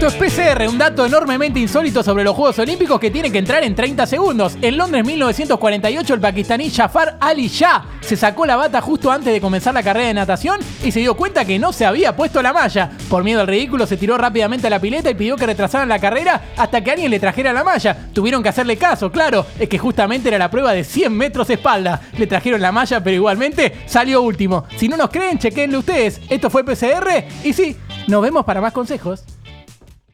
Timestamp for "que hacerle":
18.40-18.76